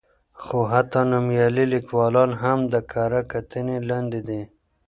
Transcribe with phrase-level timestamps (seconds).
[0.43, 4.41] خو حتی نومیالي لیکوالان هم د کره کتنې لاندې دي.